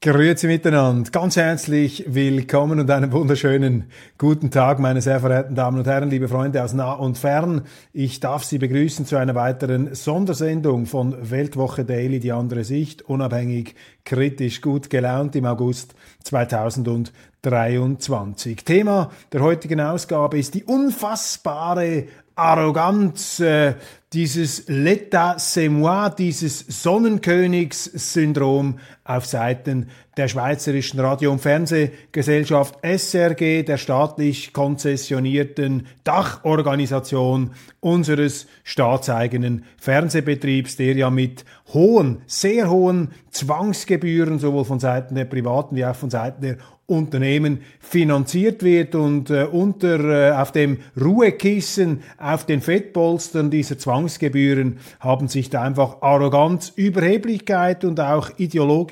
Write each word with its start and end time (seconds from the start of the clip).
Grüezi 0.00 0.46
miteinander, 0.46 1.10
ganz 1.10 1.34
herzlich 1.34 2.04
willkommen 2.06 2.78
und 2.78 2.88
einen 2.88 3.10
wunderschönen 3.10 3.90
guten 4.16 4.52
Tag, 4.52 4.78
meine 4.78 5.00
sehr 5.00 5.18
verehrten 5.18 5.56
Damen 5.56 5.78
und 5.78 5.88
Herren, 5.88 6.08
liebe 6.08 6.28
Freunde 6.28 6.62
aus 6.62 6.72
nah 6.72 6.92
und 6.92 7.18
fern. 7.18 7.62
Ich 7.92 8.20
darf 8.20 8.44
Sie 8.44 8.58
begrüßen 8.58 9.06
zu 9.06 9.16
einer 9.16 9.34
weiteren 9.34 9.96
Sondersendung 9.96 10.86
von 10.86 11.16
Weltwoche 11.28 11.84
Daily, 11.84 12.20
die 12.20 12.30
andere 12.30 12.62
Sicht, 12.62 13.02
unabhängig, 13.02 13.74
kritisch, 14.04 14.60
gut 14.60 14.88
gelaunt 14.88 15.34
im 15.34 15.46
August 15.46 15.96
2023. 16.22 18.64
Thema 18.64 19.10
der 19.32 19.40
heutigen 19.40 19.80
Ausgabe 19.80 20.38
ist 20.38 20.54
die 20.54 20.62
unfassbare 20.62 22.04
Arroganz, 22.38 23.40
äh, 23.40 23.74
dieses 24.12 24.68
L'état 24.68 25.34
c'est 25.38 25.68
moi, 25.68 26.08
dieses 26.08 26.60
Sonnenkönigssyndrom 26.60 28.78
auf 29.08 29.24
Seiten 29.24 29.88
der 30.18 30.28
Schweizerischen 30.28 31.00
Radio- 31.00 31.32
und 31.32 31.40
Fernsehgesellschaft 31.40 32.78
SRG, 32.82 33.62
der 33.62 33.78
staatlich 33.78 34.52
konzessionierten 34.52 35.86
Dachorganisation 36.04 37.52
unseres 37.80 38.46
staatseigenen 38.64 39.64
Fernsehbetriebs, 39.78 40.76
der 40.76 40.94
ja 40.94 41.08
mit 41.08 41.46
hohen, 41.72 42.22
sehr 42.26 42.68
hohen 42.68 43.12
Zwangsgebühren 43.30 44.38
sowohl 44.38 44.66
von 44.66 44.78
Seiten 44.78 45.14
der 45.14 45.24
Privaten 45.24 45.74
wie 45.74 45.86
auch 45.86 45.96
von 45.96 46.10
Seiten 46.10 46.42
der 46.42 46.58
Unternehmen 46.88 47.60
finanziert 47.80 48.62
wird 48.62 48.94
und 48.94 49.28
äh, 49.28 49.44
unter 49.44 50.30
äh, 50.30 50.32
auf 50.32 50.52
dem 50.52 50.78
Ruhekissen, 50.98 52.02
auf 52.16 52.46
den 52.46 52.62
Fettpolstern 52.62 53.50
dieser 53.50 53.76
Zwangsgebühren 53.76 54.78
haben 54.98 55.28
sich 55.28 55.50
da 55.50 55.60
einfach 55.60 56.00
Arroganz, 56.00 56.72
Überheblichkeit 56.74 57.84
und 57.84 58.00
auch 58.00 58.30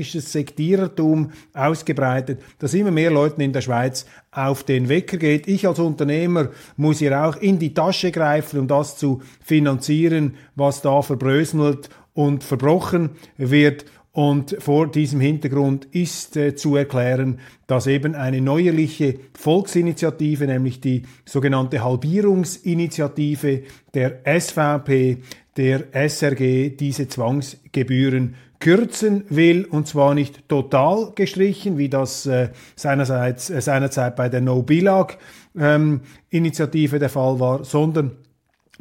ideologisches 0.06 0.32
Sektierertum 0.32 1.32
ausgebreitet, 1.52 2.40
dass 2.58 2.74
immer 2.74 2.90
mehr 2.90 3.10
Leuten 3.10 3.40
in 3.40 3.52
der 3.52 3.60
Schweiz 3.60 4.06
auf 4.30 4.64
den 4.64 4.88
Wecker 4.88 5.16
geht. 5.16 5.48
Ich 5.48 5.66
als 5.66 5.78
Unternehmer 5.78 6.50
muss 6.76 6.98
hier 6.98 7.24
auch 7.24 7.36
in 7.36 7.58
die 7.58 7.74
Tasche 7.74 8.12
greifen, 8.12 8.60
um 8.60 8.68
das 8.68 8.96
zu 8.96 9.22
finanzieren, 9.42 10.34
was 10.54 10.82
da 10.82 11.02
verbröselt 11.02 11.90
und 12.14 12.44
verbrochen 12.44 13.10
wird. 13.36 13.84
Und 14.12 14.56
vor 14.60 14.90
diesem 14.90 15.20
Hintergrund 15.20 15.84
ist 15.90 16.38
äh, 16.38 16.54
zu 16.54 16.74
erklären, 16.74 17.38
dass 17.66 17.86
eben 17.86 18.14
eine 18.14 18.40
neuerliche 18.40 19.16
Volksinitiative, 19.34 20.46
nämlich 20.46 20.80
die 20.80 21.02
sogenannte 21.26 21.84
Halbierungsinitiative 21.84 23.64
der 23.92 24.20
SVP, 24.24 25.18
der 25.58 25.84
SRG, 25.92 26.70
diese 26.70 27.08
Zwangsgebühren 27.08 28.36
kürzen 28.60 29.24
will 29.28 29.64
und 29.64 29.86
zwar 29.86 30.14
nicht 30.14 30.48
total 30.48 31.12
gestrichen, 31.14 31.78
wie 31.78 31.88
das 31.88 32.26
äh, 32.26 32.50
seinerseits, 32.74 33.48
äh, 33.50 33.60
seinerzeit 33.60 34.16
bei 34.16 34.28
der 34.28 34.40
No-Bilag-Initiative 34.40 36.98
der 36.98 37.08
Fall 37.08 37.38
war, 37.40 37.64
sondern 37.64 38.16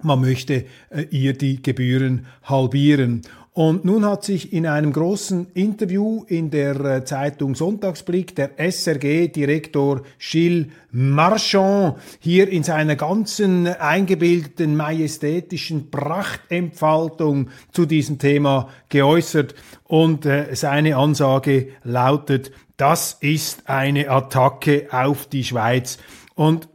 man 0.01 0.21
möchte 0.21 0.65
äh, 0.89 1.03
ihr 1.11 1.33
die 1.33 1.61
Gebühren 1.61 2.25
halbieren. 2.43 3.21
Und 3.55 3.85
nun 3.85 4.05
hat 4.05 4.25
sich 4.25 4.51
in 4.51 4.67
einem 4.67 4.91
großen 4.91 5.47
Interview 5.53 6.25
in 6.27 6.51
der 6.51 6.77
äh, 6.81 7.05
Zeitung 7.05 7.55
Sonntagsblick 7.55 8.35
der 8.35 8.59
SRG-Direktor 8.59 10.01
Gilles 10.19 10.67
Marchand 10.91 11.95
hier 12.19 12.49
in 12.49 12.63
seiner 12.63 12.97
ganzen 12.97 13.67
eingebildeten 13.67 14.75
majestätischen 14.75 15.89
Prachtentfaltung 15.89 17.47
zu 17.71 17.85
diesem 17.85 18.19
Thema 18.19 18.67
geäußert 18.89 19.55
und 19.85 20.25
äh, 20.25 20.53
seine 20.53 20.97
Ansage 20.97 21.69
lautet, 21.85 22.51
das 22.75 23.15
ist 23.21 23.69
eine 23.69 24.09
Attacke 24.09 24.89
auf 24.91 25.27
die 25.27 25.45
Schweiz. 25.45 25.97
Und 26.33 26.67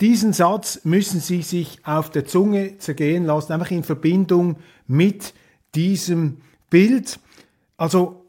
diesen 0.00 0.32
Satz 0.32 0.82
müssen 0.84 1.18
Sie 1.18 1.42
sich 1.42 1.80
auf 1.82 2.10
der 2.12 2.26
Zunge 2.26 2.78
zergehen 2.78 3.24
lassen, 3.24 3.54
einfach 3.54 3.72
in 3.72 3.82
Verbindung 3.82 4.58
mit 4.86 5.34
diesem 5.74 6.38
Bild. 6.70 7.18
Also 7.76 8.26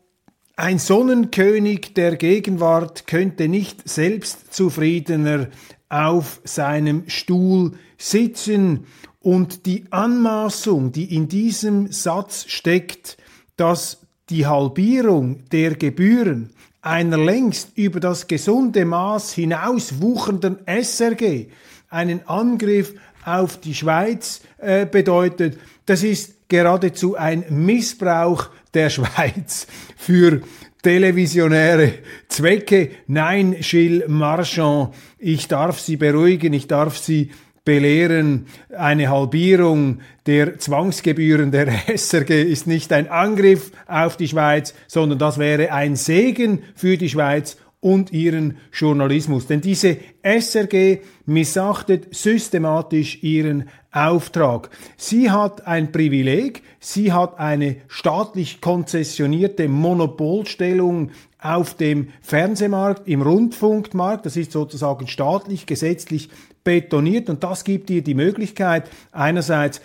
ein 0.56 0.80
Sonnenkönig 0.80 1.94
der 1.94 2.16
Gegenwart 2.18 3.08
könnte 3.08 3.48
nicht 3.48 3.88
selbstzufriedener 3.88 5.48
auf 5.88 6.42
seinem 6.44 7.10
Stuhl 7.10 7.74
sitzen 7.98 8.86
und 9.20 9.66
die 9.66 9.86
Anmaßung, 9.90 10.92
die 10.92 11.16
in 11.16 11.28
diesem 11.28 11.92
Satz 11.92 12.46
steckt, 12.48 13.18
dass 13.58 14.02
die 14.30 14.46
Halbierung 14.46 15.46
der 15.50 15.76
Gebühren 15.76 16.52
einer 16.82 17.18
längst 17.18 17.78
über 17.78 18.00
das 18.00 18.28
gesunde 18.28 18.86
Maß 18.86 19.34
hinaus 19.34 20.02
wuchernden 20.02 20.60
SRG 20.66 21.48
einen 21.90 22.28
Angriff 22.28 22.94
auf 23.26 23.58
die 23.60 23.76
Schweiz 23.76 24.42
äh, 24.58 24.86
bedeutet, 24.86 25.58
das 25.86 26.04
ist 26.04 26.36
geradezu 26.50 27.16
ein 27.16 27.46
Missbrauch 27.50 28.50
der 28.74 28.90
Schweiz 28.90 29.68
für 29.96 30.42
televisionäre 30.82 31.94
Zwecke. 32.28 32.92
Nein, 33.08 33.56
Gilles 33.60 34.08
Marchand, 34.08 34.94
ich 35.18 35.48
darf 35.48 35.80
Sie 35.80 35.98
beruhigen, 35.98 36.54
ich 36.54 36.68
darf 36.68 36.98
Sie 36.98 37.32
belehren, 37.66 38.48
eine 38.76 39.10
Halbierung 39.10 40.00
der 40.26 40.58
Zwangsgebühren 40.58 41.52
der 41.52 41.68
SRG 41.98 42.44
ist 42.44 42.66
nicht 42.66 42.92
ein 42.94 43.10
Angriff 43.10 43.72
auf 43.86 44.18
die 44.18 44.28
Schweiz, 44.28 44.74
sondern 44.88 45.20
das 45.20 45.38
wäre 45.38 45.72
ein 45.72 45.96
Segen 45.96 46.64
für 46.76 46.98
die 46.98 47.10
Schweiz 47.10 47.58
und 47.82 48.12
ihren 48.12 48.58
Journalismus. 48.74 49.48
Denn 49.48 49.62
diese 49.62 49.98
SRG 50.22 51.00
missachtet 51.26 52.14
systematisch 52.14 53.24
ihren 53.24 53.70
Auftrag. 53.92 54.70
Sie 54.98 55.32
hat 55.32 55.66
ein 55.66 55.92
Privileg, 55.92 56.62
sie 56.80 57.14
hat 57.14 57.40
eine 57.40 57.78
staatlich 57.88 58.62
konzessionierte 58.62 59.68
Monopolstellung 59.68 61.12
auf 61.42 61.74
dem 61.74 62.10
Fernsehmarkt, 62.22 63.08
im 63.08 63.22
Rundfunkmarkt, 63.22 64.26
das 64.26 64.36
ist 64.36 64.52
sozusagen 64.52 65.08
staatlich, 65.08 65.66
gesetzlich 65.66 66.30
betoniert 66.66 67.30
und 67.30 67.44
das 67.44 67.64
gibt 67.64 67.90
ihr 67.90 68.04
die 68.04 68.14
Möglichkeit, 68.14 68.90
einerseits 69.12 69.82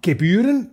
Gebühren 0.00 0.70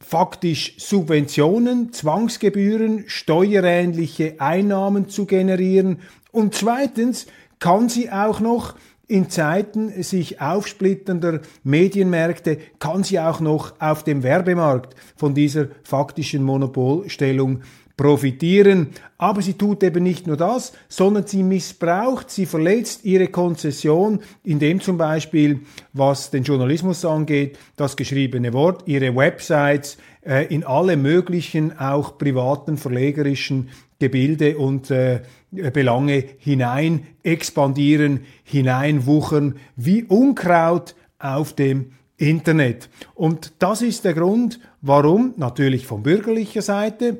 faktisch 0.00 0.74
Subventionen, 0.78 1.92
Zwangsgebühren, 1.92 3.04
steuerähnliche 3.06 4.40
Einnahmen 4.40 5.08
zu 5.08 5.26
generieren. 5.26 6.00
Und 6.32 6.54
zweitens 6.54 7.26
kann 7.58 7.88
sie 7.88 8.10
auch 8.10 8.40
noch 8.40 8.74
in 9.10 9.28
Zeiten 9.28 10.02
sich 10.04 10.40
aufsplitternder 10.40 11.40
Medienmärkte 11.64 12.58
kann 12.78 13.02
sie 13.02 13.18
auch 13.18 13.40
noch 13.40 13.74
auf 13.80 14.04
dem 14.04 14.22
Werbemarkt 14.22 14.94
von 15.16 15.34
dieser 15.34 15.66
faktischen 15.82 16.44
Monopolstellung 16.44 17.62
profitieren. 18.00 18.88
Aber 19.18 19.42
sie 19.42 19.52
tut 19.52 19.82
eben 19.82 20.02
nicht 20.02 20.26
nur 20.26 20.38
das, 20.38 20.72
sondern 20.88 21.26
sie 21.26 21.42
missbraucht, 21.42 22.30
sie 22.30 22.46
verletzt 22.46 23.04
ihre 23.04 23.28
Konzession, 23.28 24.20
indem 24.42 24.80
zum 24.80 24.96
Beispiel, 24.96 25.60
was 25.92 26.30
den 26.30 26.42
Journalismus 26.42 27.04
angeht, 27.04 27.58
das 27.76 27.96
geschriebene 27.96 28.54
Wort, 28.54 28.84
ihre 28.86 29.14
Websites 29.14 29.98
äh, 30.22 30.46
in 30.46 30.64
alle 30.64 30.96
möglichen, 30.96 31.78
auch 31.78 32.16
privaten 32.16 32.78
verlegerischen 32.78 33.68
Gebilde 33.98 34.56
und 34.56 34.90
äh, 34.90 35.20
Belange 35.50 36.24
hinein 36.38 37.06
expandieren, 37.22 38.20
hineinwuchern, 38.44 39.56
wie 39.76 40.04
Unkraut 40.04 40.94
auf 41.18 41.52
dem 41.52 41.92
Internet. 42.16 42.88
Und 43.14 43.52
das 43.58 43.82
ist 43.82 44.06
der 44.06 44.14
Grund, 44.14 44.58
warum 44.80 45.34
natürlich 45.36 45.86
von 45.86 46.02
bürgerlicher 46.02 46.62
Seite 46.62 47.18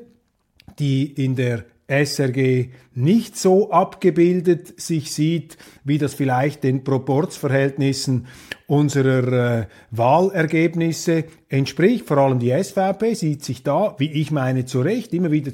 die 0.81 1.05
in 1.05 1.35
der 1.35 1.63
SRG 1.87 2.69
nicht 2.95 3.37
so 3.37 3.69
abgebildet 3.71 4.79
sich 4.79 5.11
sieht, 5.11 5.57
wie 5.83 5.97
das 5.97 6.13
vielleicht 6.13 6.63
den 6.63 6.83
Proportsverhältnissen 6.83 8.27
unserer 8.67 9.59
äh, 9.61 9.65
Wahlergebnisse 9.91 11.25
entspricht. 11.49 12.07
Vor 12.07 12.17
allem 12.17 12.39
die 12.39 12.51
SVP 12.51 13.13
sieht 13.13 13.43
sich 13.43 13.63
da, 13.63 13.95
wie 13.99 14.09
ich 14.09 14.31
meine, 14.31 14.65
zu 14.65 14.81
Recht 14.81 15.13
immer 15.13 15.31
wieder 15.31 15.53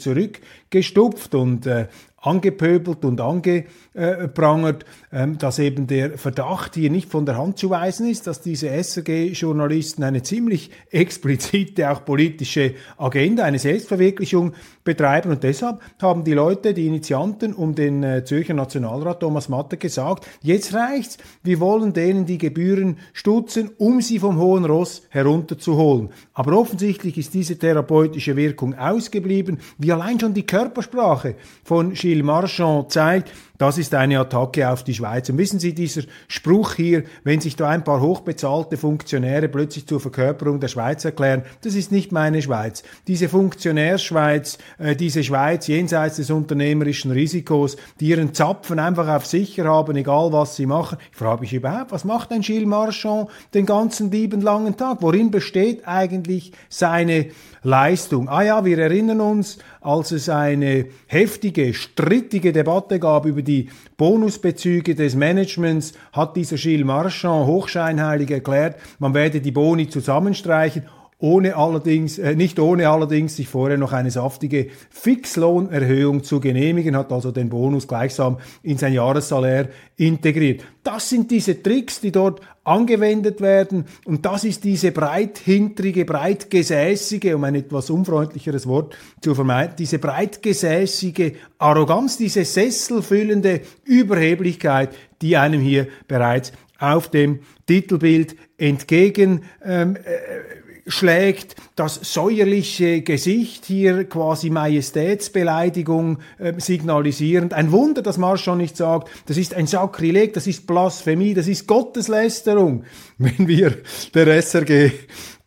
zurückgestupft 0.70 1.36
und 1.36 1.66
äh, 1.66 1.88
angepöbelt 2.20 3.06
und 3.06 3.22
angeprangert, 3.22 4.86
ähm, 5.12 5.38
dass 5.38 5.60
eben 5.60 5.88
der 5.88 6.18
Verdacht 6.18 6.76
hier 6.76 6.90
nicht 6.90 7.10
von 7.10 7.26
der 7.26 7.38
Hand 7.38 7.60
zu 7.60 7.70
weisen 7.70 8.10
ist, 8.10 8.26
dass 8.26 8.42
diese 8.42 8.70
SRG-Journalisten 8.70 10.04
eine 10.04 10.24
ziemlich 10.24 10.72
explizite, 10.92 11.90
auch 11.92 12.04
politische 12.06 12.74
Agenda, 12.98 13.44
eine 13.44 13.60
Selbstverwirklichung 13.60 14.54
betreiben. 14.84 15.32
Und 15.32 15.44
deshalb 15.44 15.80
haben 16.02 16.24
die 16.24 16.34
Leute, 16.34 16.74
die 16.74 16.88
Initianten 16.88 17.54
um 17.54 17.76
den 17.76 18.04
äh, 18.04 18.24
Zürcher 18.26 18.56
Nationalrat 18.56 19.20
Thomas 19.20 19.48
Matte 19.48 19.78
gesagt, 19.78 20.28
jetzt 20.42 20.74
reicht's, 20.74 21.18
wir 21.44 21.60
wollen 21.60 21.94
denen 21.94 22.26
die 22.26 22.40
Gebühren 22.40 22.98
stutzen, 23.14 23.70
um 23.78 24.02
sie 24.02 24.18
vom 24.18 24.38
hohen 24.38 24.66
Ross 24.66 25.04
herunterzuholen. 25.10 26.10
Aber 26.34 26.58
offensichtlich 26.58 27.18
ist 27.18 27.36
diese 27.36 27.58
therapeutische 27.58 28.36
Wirkung 28.36 28.74
ausgeblieben, 28.74 29.60
wie 29.78 29.92
allein 29.92 30.20
schon 30.20 30.34
die 30.34 30.46
Körpersprache 30.58 31.36
von 31.64 31.94
Gilles 31.94 32.26
Marchand 32.26 32.92
zeigt, 32.92 33.32
das 33.58 33.78
ist 33.78 33.94
eine 33.96 34.20
Attacke 34.20 34.70
auf 34.70 34.84
die 34.84 34.94
Schweiz. 34.94 35.30
Und 35.30 35.38
wissen 35.38 35.60
Sie, 35.60 35.74
dieser 35.74 36.04
Spruch 36.28 36.76
hier, 36.76 37.04
wenn 37.24 37.42
sich 37.42 37.56
da 37.56 37.70
ein 37.70 37.84
paar 37.84 38.02
hochbezahlte 38.02 38.78
Funktionäre 38.78 39.50
plötzlich 39.50 39.88
zur 39.88 40.00
Verkörperung 40.00 40.60
der 40.60 40.68
Schweiz 40.68 41.04
erklären, 41.06 41.44
das 41.62 41.76
ist 41.76 41.92
nicht 41.92 42.12
meine 42.12 42.42
Schweiz. 42.42 42.84
Diese 43.08 43.30
Funktionärschweiz, 43.30 44.58
äh, 44.78 44.96
diese 44.96 45.24
Schweiz 45.24 45.68
jenseits 45.68 46.18
des 46.18 46.30
unternehmerischen 46.30 47.12
Risikos, 47.12 47.78
die 48.00 48.10
ihren 48.10 48.34
Zapfen 48.34 48.80
einfach 48.80 49.08
auf 49.08 49.26
sicher 49.26 49.66
haben, 49.66 49.96
egal 49.96 50.32
was 50.32 50.56
sie 50.56 50.66
machen. 50.66 50.98
Ich 51.12 51.18
frage 51.18 51.42
mich 51.42 51.54
überhaupt, 51.54 51.92
was 51.92 52.04
macht 52.04 52.32
ein 52.32 52.42
Gilles 52.42 52.68
Marchand 52.68 53.30
den 53.54 53.66
ganzen 53.66 54.12
lieben 54.12 54.42
langen 54.42 54.78
Tag? 54.78 55.02
Worin 55.02 55.32
besteht 55.32 55.88
eigentlich 55.88 56.52
seine 56.70 57.28
Leistung? 57.64 58.30
Ah 58.30 58.44
ja, 58.44 58.66
wir 58.66 58.78
erinnern 58.78 59.22
uns, 59.22 59.58
als 59.82 60.12
es 60.12 60.30
eine 60.30 60.86
heftige, 61.08 61.74
strittige 61.74 62.54
Debatte 62.54 63.00
gab 63.00 63.26
über 63.26 63.42
die 63.48 63.70
Bonusbezüge 63.98 64.94
des 64.94 65.16
Managements, 65.16 65.94
hat 66.12 66.36
dieser 66.36 66.58
Gilles 66.58 66.86
Marchand 66.86 67.48
hochscheinheilig 67.48 68.30
erklärt, 68.30 68.80
man 69.00 69.14
werde 69.14 69.42
die 69.42 69.52
Boni 69.52 69.90
zusammenstreichen 69.90 70.84
ohne 71.20 71.56
allerdings, 71.56 72.20
äh, 72.20 72.36
nicht 72.36 72.60
ohne 72.60 72.90
allerdings 72.90 73.36
sich 73.36 73.48
vorher 73.48 73.78
noch 73.78 73.92
eine 73.92 74.12
saftige 74.12 74.68
Fixlohnerhöhung 74.92 76.24
zu 76.24 76.40
genehmigen, 76.40 76.96
hat 76.96 77.12
also 77.12 77.32
den 77.32 77.50
Bonus 77.50 77.88
gleichsam 77.88 78.38
in 78.62 78.78
sein 78.78 78.94
Jahressalär 78.94 79.70
integriert. 79.96 80.64
Das 80.84 81.10
sind 81.10 81.32
diese 81.32 81.64
Tricks, 81.64 82.02
die 82.02 82.12
dort 82.12 82.42
angewendet 82.64 83.42
werden 83.42 83.86
und 84.06 84.26
das 84.28 84.44
ist 84.44 84.64
diese 84.64 84.92
breithintrige, 84.92 86.06
breitgesäßige, 86.06 87.34
um 87.34 87.44
ein 87.46 87.56
etwas 87.56 87.90
unfreundlicheres 87.90 88.68
Wort 88.68 88.96
zu 89.22 89.34
vermeiden, 89.34 89.76
diese 89.80 89.98
breitgesäßige 89.98 91.34
Arroganz, 91.58 92.18
diese 92.18 92.46
sesselfüllende 92.46 93.62
Überheblichkeit, 93.86 94.94
die 95.22 95.36
einem 95.36 95.62
hier 95.62 95.88
bereits 96.08 96.52
auf 96.78 97.10
dem 97.10 97.40
Titelbild 97.66 98.36
entgegen 98.58 99.42
ähm, 99.66 99.96
äh, 99.96 100.67
schlägt, 100.88 101.56
das 101.76 101.96
säuerliche 101.96 103.02
Gesicht 103.02 103.66
hier 103.66 104.06
quasi 104.06 104.50
Majestätsbeleidigung 104.50 106.20
äh, 106.40 106.54
signalisierend. 106.58 107.54
Ein 107.54 107.72
Wunder, 107.72 108.02
dass 108.02 108.18
Marschall 108.18 108.58
nicht 108.58 108.78
sagt, 108.78 109.10
das 109.28 109.38
ist 109.38 109.54
ein 109.54 109.68
Sakrileg, 109.68 110.34
das 110.34 110.48
ist 110.48 110.66
Blasphemie, 110.66 111.34
das 111.34 111.48
ist 111.48 111.68
Gotteslästerung, 111.68 112.84
wenn 113.18 113.48
wir 113.48 113.78
der 114.14 114.42
SRG 114.42 114.92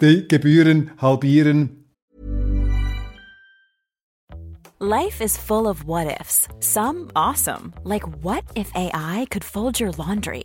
die 0.00 0.28
Gebühren 0.28 0.92
halbieren. 0.98 1.76
Life 4.82 5.20
is 5.22 5.36
full 5.36 5.66
of 5.66 5.84
what 5.84 6.06
ifs. 6.06 6.48
Some 6.60 7.10
awesome, 7.14 7.75
like 7.84 8.04
what 8.22 8.44
if 8.56 8.70
AI 8.75 9.26
could 9.31 9.44
fold 9.44 9.78
your 9.78 9.93
laundry? 9.98 10.44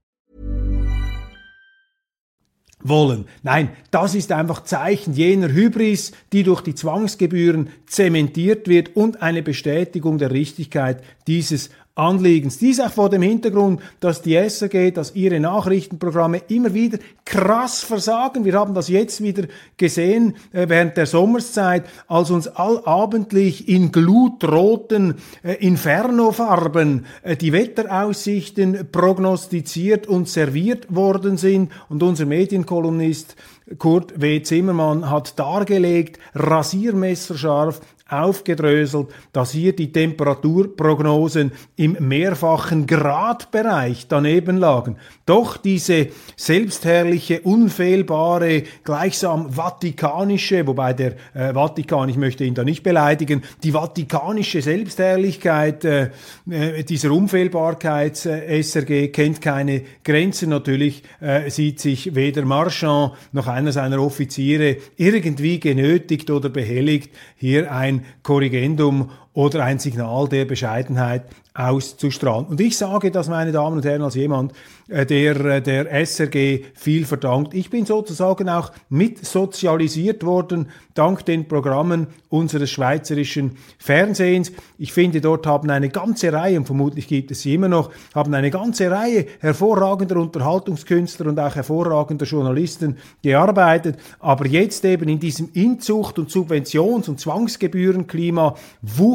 Wollen. 2.83 3.25
Nein, 3.43 3.69
das 3.91 4.15
ist 4.15 4.31
einfach 4.31 4.63
Zeichen 4.63 5.13
jener 5.13 5.51
Hybris, 5.51 6.11
die 6.33 6.43
durch 6.43 6.61
die 6.61 6.75
Zwangsgebühren 6.75 7.69
zementiert 7.85 8.67
wird 8.67 8.95
und 8.95 9.21
eine 9.21 9.43
Bestätigung 9.43 10.17
der 10.17 10.31
Richtigkeit 10.31 11.03
dieses 11.27 11.69
Anliegens. 11.95 12.57
Dies 12.57 12.79
auch 12.79 12.91
vor 12.91 13.09
dem 13.09 13.21
Hintergrund, 13.21 13.81
dass 13.99 14.21
die 14.21 14.35
SRG, 14.35 14.91
dass 14.91 15.13
ihre 15.13 15.41
Nachrichtenprogramme 15.41 16.41
immer 16.47 16.73
wieder 16.73 16.99
krass 17.25 17.83
versagen. 17.83 18.45
Wir 18.45 18.53
haben 18.53 18.73
das 18.73 18.87
jetzt 18.87 19.21
wieder 19.21 19.43
gesehen 19.75 20.35
äh, 20.53 20.69
während 20.69 20.95
der 20.95 21.05
Sommerszeit, 21.05 21.85
als 22.07 22.31
uns 22.31 22.47
allabendlich 22.47 23.67
in 23.67 23.91
glutroten 23.91 25.15
äh, 25.43 25.55
Infernofarben 25.55 27.05
äh, 27.23 27.35
die 27.35 27.51
Wetteraussichten 27.51 28.87
prognostiziert 28.89 30.07
und 30.07 30.29
serviert 30.29 30.95
worden 30.95 31.35
sind 31.35 31.71
und 31.89 32.03
unser 32.03 32.25
Medienkolumnist 32.25 33.35
Kurt 33.77 34.19
W. 34.19 34.41
Zimmermann 34.41 35.09
hat 35.09 35.39
dargelegt, 35.39 36.19
rasiermesserscharf, 36.35 37.79
aufgedröselt, 38.11 39.07
dass 39.31 39.51
hier 39.51 39.75
die 39.75 39.91
Temperaturprognosen 39.91 41.51
im 41.75 41.97
mehrfachen 41.99 42.87
Gradbereich 42.87 44.07
daneben 44.07 44.57
lagen. 44.57 44.97
Doch 45.25 45.57
diese 45.57 46.07
selbstherrliche, 46.35 47.41
unfehlbare, 47.41 48.63
gleichsam 48.83 49.53
vatikanische, 49.53 50.67
wobei 50.67 50.93
der 50.93 51.15
äh, 51.33 51.53
Vatikan, 51.53 52.09
ich 52.09 52.17
möchte 52.17 52.43
ihn 52.43 52.53
da 52.53 52.63
nicht 52.63 52.83
beleidigen, 52.83 53.43
die 53.63 53.71
vatikanische 53.71 54.61
Selbstherrlichkeit 54.61 55.85
äh, 55.85 56.09
äh 56.49 56.83
dieser 56.83 57.11
Unfehlbarkeits-SRG 57.11 59.11
kennt 59.11 59.41
keine 59.41 59.83
Grenzen. 60.03 60.49
Natürlich 60.49 61.03
äh, 61.21 61.49
sieht 61.49 61.79
sich 61.79 62.15
weder 62.15 62.43
Marchand 62.43 63.13
noch 63.31 63.47
einer 63.47 63.71
seiner 63.71 64.01
Offiziere 64.01 64.77
irgendwie 64.97 65.59
genötigt 65.59 66.29
oder 66.29 66.49
behelligt, 66.49 67.11
hier 67.37 67.71
ein 67.71 68.00
Korrigendum 68.23 69.09
oder 69.33 69.63
ein 69.63 69.79
Signal 69.79 70.27
der 70.27 70.45
Bescheidenheit 70.45 71.23
auszustrahlen. 71.53 72.45
Und 72.45 72.61
ich 72.61 72.77
sage 72.77 73.11
das, 73.11 73.27
meine 73.27 73.51
Damen 73.51 73.77
und 73.77 73.85
Herren, 73.85 74.03
als 74.03 74.15
jemand, 74.15 74.53
äh, 74.87 75.05
der 75.05 75.35
äh, 75.45 75.61
der 75.61 75.91
SRG 75.91 76.63
viel 76.73 77.05
verdankt. 77.05 77.53
Ich 77.53 77.69
bin 77.69 77.85
sozusagen 77.85 78.47
auch 78.47 78.71
mit 78.89 79.25
sozialisiert 79.25 80.25
worden 80.25 80.69
dank 80.93 81.25
den 81.25 81.47
Programmen 81.47 82.07
unseres 82.29 82.69
schweizerischen 82.71 83.57
Fernsehens. 83.77 84.51
Ich 84.77 84.93
finde, 84.93 85.21
dort 85.21 85.45
haben 85.45 85.69
eine 85.69 85.89
ganze 85.89 86.31
Reihe, 86.31 86.57
und 86.57 86.65
vermutlich 86.65 87.07
gibt 87.07 87.31
es 87.31 87.41
sie 87.41 87.55
immer 87.55 87.67
noch, 87.67 87.91
haben 88.15 88.33
eine 88.33 88.51
ganze 88.51 88.89
Reihe 88.89 89.25
hervorragender 89.39 90.17
Unterhaltungskünstler 90.17 91.27
und 91.27 91.39
auch 91.39 91.55
hervorragender 91.55 92.25
Journalisten 92.25 92.97
gearbeitet. 93.21 93.97
Aber 94.19 94.45
jetzt 94.47 94.85
eben 94.85 95.09
in 95.09 95.19
diesem 95.19 95.49
Inzucht- 95.53 96.19
und 96.19 96.29
Subventions- 96.29 97.09
und 97.09 97.19
Zwangsgebührenklima 97.19 98.55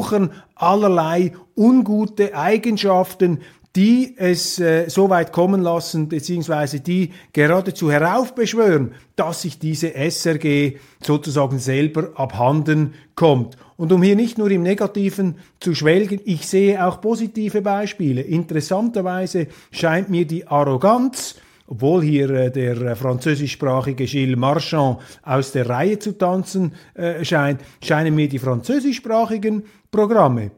wuchern 0.07 0.31
allerlei 0.55 1.33
ungute 1.55 2.35
Eigenschaften, 2.35 3.39
die 3.75 4.15
es 4.17 4.59
äh, 4.59 4.89
so 4.89 5.09
weit 5.09 5.31
kommen 5.31 5.61
lassen, 5.61 6.07
beziehungsweise 6.07 6.79
die 6.79 7.11
geradezu 7.33 7.91
heraufbeschwören, 7.91 8.93
dass 9.15 9.43
sich 9.43 9.59
diese 9.59 9.93
SRG 9.93 10.77
sozusagen 11.05 11.59
selber 11.59 12.11
abhanden 12.15 12.93
kommt. 13.15 13.57
Und 13.75 13.91
um 13.91 14.01
hier 14.01 14.15
nicht 14.15 14.39
nur 14.39 14.49
im 14.49 14.63
Negativen 14.63 15.35
zu 15.59 15.75
schwelgen, 15.75 16.19
ich 16.25 16.47
sehe 16.47 16.83
auch 16.83 17.01
positive 17.01 17.61
Beispiele. 17.61 18.21
Interessanterweise 18.21 19.47
scheint 19.71 20.09
mir 20.09 20.25
die 20.25 20.47
Arroganz, 20.47 21.35
obwohl 21.67 22.01
hier 22.03 22.29
äh, 22.29 22.51
der 22.51 22.81
äh, 22.81 22.95
französischsprachige 22.95 24.05
Gilles 24.05 24.37
Marchand 24.37 24.99
aus 25.21 25.51
der 25.51 25.69
Reihe 25.69 25.99
zu 25.99 26.17
tanzen 26.17 26.73
äh, 26.95 27.23
scheint, 27.23 27.61
scheinen 27.83 28.15
mir 28.15 28.29
die 28.29 28.39
französischsprachigen 28.39 29.63
Programme 29.91 30.51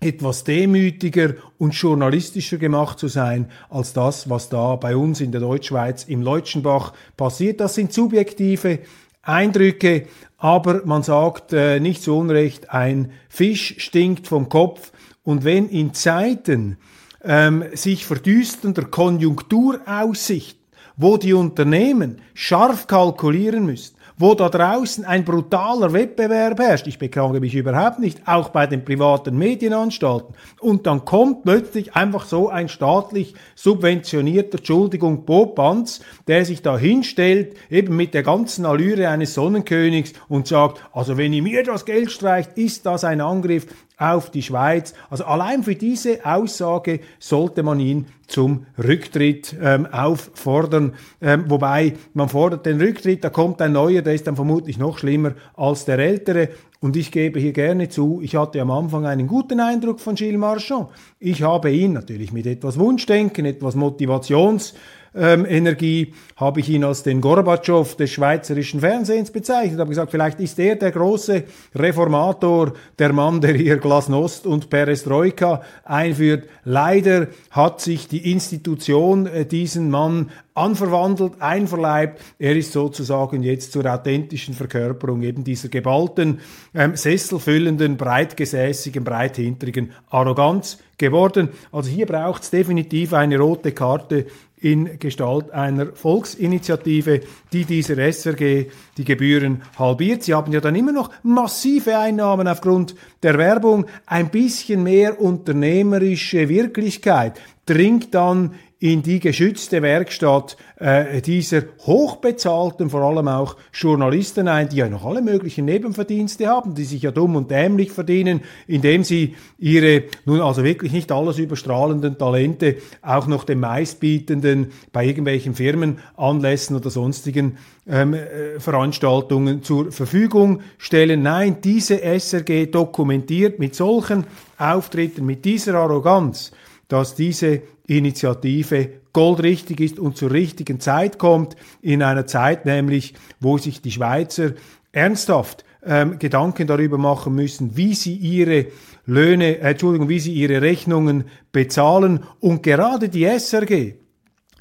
etwas 0.00 0.44
demütiger 0.44 1.34
und 1.56 1.74
journalistischer 1.74 2.58
gemacht 2.58 2.98
zu 2.98 3.08
sein 3.08 3.50
als 3.70 3.94
das, 3.94 4.28
was 4.28 4.50
da 4.50 4.76
bei 4.76 4.96
uns 4.96 5.20
in 5.20 5.32
der 5.32 5.40
Deutschschweiz 5.40 6.04
im 6.04 6.20
Leutschenbach 6.20 6.92
passiert. 7.16 7.60
Das 7.60 7.74
sind 7.74 7.92
subjektive 7.92 8.80
Eindrücke, 9.22 10.06
aber 10.36 10.82
man 10.84 11.02
sagt 11.02 11.54
äh, 11.54 11.80
nicht 11.80 12.02
zu 12.02 12.18
Unrecht, 12.18 12.70
ein 12.70 13.12
Fisch 13.30 13.76
stinkt 13.78 14.26
vom 14.26 14.50
Kopf 14.50 14.92
und 15.22 15.44
wenn 15.44 15.70
in 15.70 15.94
Zeiten 15.94 16.76
ähm, 17.24 17.64
sich 17.72 18.06
verdüsternder 18.06 18.84
Konjunkturaussichten, 18.84 20.60
wo 20.96 21.16
die 21.16 21.34
Unternehmen 21.34 22.20
scharf 22.34 22.86
kalkulieren 22.86 23.66
müssen, 23.66 23.96
wo 24.16 24.34
da 24.34 24.48
draußen 24.48 25.04
ein 25.04 25.24
brutaler 25.24 25.92
Wettbewerb 25.92 26.60
herrscht. 26.60 26.86
Ich 26.86 27.00
beklage 27.00 27.40
mich 27.40 27.54
überhaupt 27.54 27.98
nicht, 27.98 28.20
auch 28.26 28.50
bei 28.50 28.68
den 28.68 28.84
privaten 28.84 29.36
Medienanstalten. 29.36 30.34
Und 30.60 30.86
dann 30.86 31.04
kommt 31.04 31.42
plötzlich 31.42 31.96
einfach 31.96 32.26
so 32.26 32.48
ein 32.48 32.68
staatlich 32.68 33.34
subventionierter, 33.56 34.58
Entschuldigung, 34.58 35.24
Popanz, 35.24 36.00
der 36.28 36.44
sich 36.44 36.62
da 36.62 36.78
hinstellt, 36.78 37.56
eben 37.70 37.96
mit 37.96 38.14
der 38.14 38.22
ganzen 38.22 38.64
Allüre 38.66 39.08
eines 39.08 39.34
Sonnenkönigs 39.34 40.12
und 40.28 40.46
sagt, 40.46 40.80
also 40.92 41.16
wenn 41.16 41.32
ihr 41.32 41.42
mir 41.42 41.64
das 41.64 41.84
Geld 41.84 42.12
streicht, 42.12 42.56
ist 42.56 42.86
das 42.86 43.02
ein 43.02 43.20
Angriff 43.20 43.66
auf 43.96 44.30
die 44.30 44.42
Schweiz. 44.42 44.94
Also 45.10 45.24
allein 45.24 45.62
für 45.62 45.74
diese 45.74 46.24
Aussage 46.26 47.00
sollte 47.18 47.62
man 47.62 47.80
ihn 47.80 48.06
zum 48.26 48.66
Rücktritt 48.78 49.54
ähm, 49.60 49.86
auffordern. 49.86 50.94
Ähm, 51.20 51.44
wobei 51.48 51.94
man 52.14 52.28
fordert 52.28 52.66
den 52.66 52.80
Rücktritt, 52.80 53.22
da 53.22 53.30
kommt 53.30 53.60
ein 53.62 53.72
neuer, 53.72 54.02
der 54.02 54.14
ist 54.14 54.26
dann 54.26 54.36
vermutlich 54.36 54.78
noch 54.78 54.98
schlimmer 54.98 55.34
als 55.54 55.84
der 55.84 55.98
ältere. 55.98 56.48
Und 56.80 56.96
ich 56.96 57.12
gebe 57.12 57.40
hier 57.40 57.52
gerne 57.52 57.88
zu, 57.88 58.20
ich 58.22 58.36
hatte 58.36 58.60
am 58.60 58.70
Anfang 58.70 59.06
einen 59.06 59.26
guten 59.26 59.60
Eindruck 59.60 60.00
von 60.00 60.16
Gilles 60.16 60.38
Marchand. 60.38 60.88
Ich 61.18 61.42
habe 61.42 61.70
ihn 61.70 61.92
natürlich 61.92 62.32
mit 62.32 62.46
etwas 62.46 62.78
Wunschdenken, 62.78 63.46
etwas 63.46 63.74
Motivations 63.74 64.74
ähm, 65.14 65.46
Energie, 65.46 66.12
habe 66.36 66.60
ich 66.60 66.68
ihn 66.68 66.84
als 66.84 67.02
den 67.02 67.20
Gorbatschow 67.20 67.96
des 67.96 68.10
schweizerischen 68.10 68.80
Fernsehens 68.80 69.30
bezeichnet. 69.30 69.78
Habe 69.78 69.90
gesagt, 69.90 70.10
vielleicht 70.10 70.40
ist 70.40 70.58
er 70.58 70.76
der 70.76 70.90
große 70.90 71.44
Reformator, 71.74 72.72
der 72.98 73.12
Mann, 73.12 73.40
der 73.40 73.54
hier 73.54 73.76
Glasnost 73.76 74.46
und 74.46 74.70
Perestroika 74.70 75.62
einführt. 75.84 76.48
Leider 76.64 77.28
hat 77.50 77.80
sich 77.80 78.08
die 78.08 78.32
Institution 78.32 79.26
äh, 79.26 79.46
diesen 79.46 79.90
Mann 79.90 80.30
anverwandelt, 80.54 81.40
einverleibt. 81.40 82.20
Er 82.38 82.56
ist 82.56 82.72
sozusagen 82.72 83.42
jetzt 83.42 83.72
zur 83.72 83.92
authentischen 83.92 84.54
Verkörperung 84.54 85.22
eben 85.22 85.44
dieser 85.44 85.68
geballten, 85.68 86.40
ähm, 86.74 86.96
sesselfüllenden, 86.96 87.96
breitgesäßigen, 87.96 89.04
breithinterigen 89.04 89.92
Arroganz 90.10 90.78
geworden. 90.96 91.48
Also 91.72 91.90
hier 91.90 92.06
braucht 92.06 92.44
es 92.44 92.50
definitiv 92.50 93.12
eine 93.14 93.38
rote 93.38 93.72
Karte 93.72 94.26
in 94.64 94.98
Gestalt 94.98 95.50
einer 95.50 95.92
Volksinitiative, 95.92 97.20
die 97.52 97.66
dieser 97.66 97.98
SRG 97.98 98.70
die 98.96 99.04
Gebühren 99.04 99.60
halbiert. 99.78 100.22
Sie 100.22 100.32
haben 100.32 100.52
ja 100.52 100.60
dann 100.60 100.74
immer 100.74 100.92
noch 100.92 101.10
massive 101.22 101.98
Einnahmen 101.98 102.48
aufgrund 102.48 102.94
der 103.22 103.36
Werbung. 103.36 103.84
Ein 104.06 104.30
bisschen 104.30 104.82
mehr 104.82 105.20
unternehmerische 105.20 106.48
Wirklichkeit 106.48 107.38
dringt 107.66 108.14
dann 108.14 108.54
in 108.84 109.02
die 109.02 109.18
geschützte 109.18 109.80
Werkstatt 109.80 110.58
äh, 110.76 111.22
dieser 111.22 111.62
hochbezahlten, 111.86 112.90
vor 112.90 113.00
allem 113.00 113.28
auch 113.28 113.56
Journalisten 113.72 114.46
ein, 114.46 114.68
die 114.68 114.76
ja 114.76 114.90
noch 114.90 115.06
alle 115.06 115.22
möglichen 115.22 115.64
Nebenverdienste 115.64 116.46
haben, 116.48 116.74
die 116.74 116.84
sich 116.84 117.00
ja 117.00 117.10
dumm 117.10 117.34
und 117.34 117.50
dämlich 117.50 117.92
verdienen, 117.92 118.42
indem 118.66 119.02
sie 119.02 119.36
ihre 119.58 120.02
nun 120.26 120.42
also 120.42 120.64
wirklich 120.64 120.92
nicht 120.92 121.10
alles 121.12 121.38
überstrahlenden 121.38 122.18
Talente 122.18 122.76
auch 123.00 123.26
noch 123.26 123.44
den 123.44 123.60
meistbietenden 123.60 124.72
bei 124.92 125.06
irgendwelchen 125.06 125.54
Firmenanlässen 125.54 126.76
oder 126.76 126.90
sonstigen 126.90 127.56
ähm, 127.88 128.12
äh, 128.12 128.60
Veranstaltungen 128.60 129.62
zur 129.62 129.92
Verfügung 129.92 130.60
stellen. 130.76 131.22
Nein, 131.22 131.56
diese 131.64 132.02
SRG 132.02 132.66
dokumentiert 132.66 133.58
mit 133.58 133.74
solchen 133.74 134.26
Auftritten, 134.58 135.24
mit 135.24 135.46
dieser 135.46 135.76
Arroganz, 135.76 136.52
dass 136.88 137.14
diese 137.14 137.62
Initiative 137.86 138.90
goldrichtig 139.12 139.80
ist 139.80 139.98
und 139.98 140.16
zur 140.16 140.32
richtigen 140.32 140.80
Zeit 140.80 141.18
kommt, 141.18 141.56
in 141.82 142.02
einer 142.02 142.26
Zeit 142.26 142.66
nämlich, 142.66 143.14
wo 143.40 143.58
sich 143.58 143.80
die 143.80 143.92
Schweizer 143.92 144.52
ernsthaft 144.92 145.64
ähm, 145.86 146.18
Gedanken 146.18 146.66
darüber 146.66 146.98
machen 146.98 147.34
müssen, 147.34 147.76
wie 147.76 147.94
sie 147.94 148.14
ihre 148.14 148.66
Löhne, 149.06 149.58
äh, 149.58 149.70
Entschuldigung, 149.70 150.08
wie 150.08 150.20
sie 150.20 150.32
ihre 150.32 150.62
Rechnungen 150.62 151.24
bezahlen. 151.52 152.20
Und 152.40 152.62
gerade 152.62 153.08
die 153.08 153.24
SRG, 153.24 153.94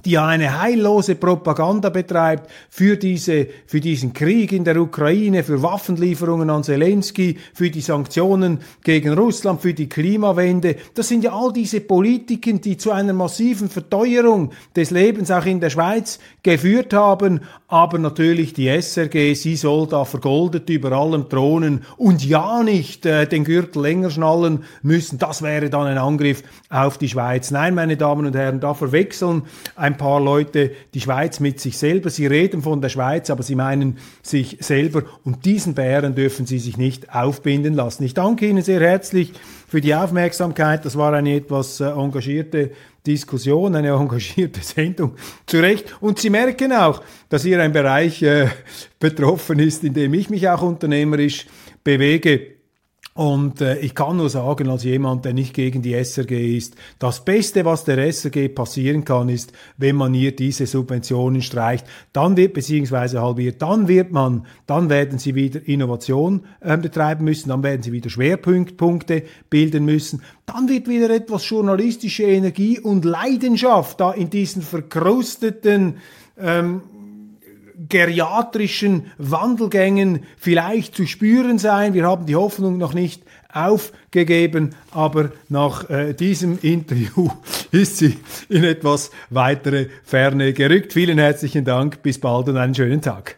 die 0.06 0.18
eine 0.18 0.62
heillose 0.62 1.16
Propaganda 1.16 1.90
betreibt 1.90 2.50
für 2.70 2.98
diese, 2.98 3.48
für 3.66 3.80
diesen 3.80 4.14
Krieg 4.14 4.52
in 4.52 4.64
der 4.64 4.78
Ukraine, 4.82 5.44
für 5.44 5.62
Waffenlieferungen 5.62 6.50
an 6.50 6.64
Zelensky, 6.64 7.38
für 7.54 7.70
die 7.70 7.82
Sanktionen 7.82 8.60
gegen 8.84 9.14
Russland, 9.14 9.62
für 9.62 9.74
die 9.74 9.88
Klimawende. 9.88 10.76
Das 10.94 11.08
sind 11.08 11.24
ja 11.24 11.34
all 11.34 11.54
diese 11.54 11.82
Politiken, 11.82 12.60
die 12.60 12.78
zu 12.78 12.92
einer 12.92 13.14
massiven 13.14 13.70
Verteuerung 13.70 14.52
des 14.76 14.92
Lebens 14.92 15.32
auch 15.32 15.46
in 15.46 15.60
der 15.60 15.70
Schweiz 15.70 16.20
geführt 16.44 16.94
haben. 16.94 17.42
Aber 17.68 17.98
natürlich 17.98 18.54
die 18.54 18.68
SRG, 18.68 19.34
sie 19.34 19.56
soll 19.56 19.88
da 19.88 20.06
vergoldet 20.06 20.70
über 20.70 20.92
allem 20.92 21.30
thronen 21.30 21.84
und 21.98 22.24
ja 22.24 22.62
nicht 22.62 23.06
äh, 23.06 23.26
den 23.26 23.46
Gürtel 23.46 23.82
länger 23.82 24.10
schnallen 24.10 24.64
müssen. 24.82 25.18
Das 25.18 25.42
wäre 25.42 25.70
dann 25.70 25.88
ein 25.88 25.98
Angriff 25.98 26.44
auf 26.70 26.98
die 26.98 27.10
Schweiz. 27.10 27.50
Nein, 27.52 27.74
meine 27.74 27.98
Damen 27.98 28.26
und 28.26 28.36
Herren, 28.36 28.60
da 28.60 28.74
verwechseln 28.74 29.44
ein 29.76 29.93
ein 29.94 29.98
paar 29.98 30.20
Leute 30.20 30.72
die 30.94 31.02
Schweiz 31.02 31.40
mit 31.40 31.60
sich 31.60 31.78
selber. 31.78 32.10
Sie 32.10 32.26
reden 32.26 32.64
von 32.64 32.82
der 32.82 32.90
Schweiz, 32.90 33.30
aber 33.30 33.44
sie 33.44 33.56
meinen 33.56 33.98
sich 34.24 34.58
selber. 34.60 35.04
Und 35.24 35.46
diesen 35.46 35.76
Bären 35.76 36.16
dürfen 36.16 36.48
sie 36.48 36.58
sich 36.58 36.78
nicht 36.78 37.14
aufbinden 37.14 37.76
lassen. 37.76 38.04
Ich 38.04 38.16
danke 38.16 38.48
Ihnen 38.48 38.64
sehr 38.64 38.82
herzlich 38.82 39.34
für 39.68 39.82
die 39.82 39.94
Aufmerksamkeit. 39.94 40.84
Das 40.84 40.98
war 40.98 41.14
eine 41.14 41.36
etwas 41.36 41.80
äh, 41.80 41.86
engagierte 41.86 42.72
Diskussion, 43.06 43.76
eine 43.76 43.90
engagierte 43.94 44.62
Sendung. 44.62 45.14
Zu 45.46 45.60
Recht. 45.60 45.96
Und 46.02 46.18
Sie 46.18 46.32
merken 46.32 46.74
auch, 46.74 47.04
dass 47.30 47.44
hier 47.44 47.62
ein 47.62 47.72
Bereich 47.72 48.24
äh, 48.24 48.48
betroffen 49.00 49.60
ist, 49.60 49.84
in 49.84 49.94
dem 49.94 50.14
ich 50.16 50.30
mich 50.30 50.50
auch 50.50 50.64
unternehmerisch 50.64 51.46
bewege. 51.84 52.53
Und 53.16 53.62
äh, 53.62 53.78
ich 53.78 53.94
kann 53.94 54.18
nur 54.18 54.30
sagen, 54.30 54.70
als 54.70 54.84
jemand, 54.84 55.24
der 55.24 55.34
nicht 55.34 55.54
gegen 55.54 55.84
die 55.84 55.94
SRG 55.94 56.58
ist, 56.58 56.76
das 56.98 57.24
Beste, 57.24 57.64
was 57.64 57.84
der 57.84 58.00
SRG 58.12 58.50
passieren 58.50 59.06
kann, 59.06 59.30
ist, 59.30 59.54
wenn 59.78 59.96
man 59.96 60.16
hier 60.16 60.36
diese 60.36 60.66
Subventionen 60.66 61.44
streicht, 61.44 61.86
dann 62.12 62.38
wird, 62.38 62.54
beziehungsweise 62.54 63.22
halbiert, 63.22 63.62
dann 63.62 63.88
wird 63.88 64.12
man, 64.12 64.48
dann 64.66 64.90
werden 64.90 65.20
sie 65.20 65.36
wieder 65.36 65.62
Innovation 65.68 66.46
äh, 66.60 66.76
betreiben 66.76 67.26
müssen, 67.26 67.50
dann 67.50 67.62
werden 67.62 67.84
sie 67.84 67.92
wieder 67.92 68.10
Schwerpunktpunkte 68.10 69.24
bilden 69.48 69.86
müssen, 69.86 70.24
dann 70.48 70.68
wird 70.68 70.88
wieder 70.88 71.12
etwas 71.12 71.48
journalistische 71.48 72.24
Energie 72.24 72.80
und 72.80 73.06
Leidenschaft 73.06 74.00
da 74.00 74.12
in 74.12 74.32
diesen 74.32 74.64
verkrusteten 74.64 75.98
ähm, 76.40 76.82
geriatrischen 77.90 79.12
Wandelgängen 79.18 80.24
vielleicht 80.38 80.96
zu 80.96 81.06
spüren 81.06 81.60
sein. 81.60 81.94
Wir 81.94 82.06
haben 82.06 82.26
die 82.26 82.36
Hoffnung 82.36 82.78
noch 82.78 82.94
nicht 82.94 83.24
aufgegeben, 83.52 84.76
aber 84.92 85.32
nach 85.50 85.90
äh, 85.90 86.14
diesem 86.14 86.58
Interview 86.62 87.30
ist 87.72 87.98
sie 87.98 88.18
in 88.50 88.64
etwas 88.64 89.12
weitere 89.30 89.88
Ferne 90.04 90.54
gerückt. 90.54 90.94
Vielen 90.94 91.20
herzlichen 91.20 91.66
Dank, 91.66 92.02
bis 92.02 92.20
bald 92.20 92.50
und 92.50 92.58
einen 92.58 92.76
schönen 92.76 93.02
Tag. 93.02 93.38